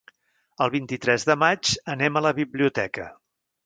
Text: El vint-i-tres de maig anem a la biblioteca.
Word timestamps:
El 0.65 0.71
vint-i-tres 0.77 1.27
de 1.33 1.37
maig 1.43 1.75
anem 1.97 2.19
a 2.23 2.27
la 2.31 2.37
biblioteca. 2.43 3.11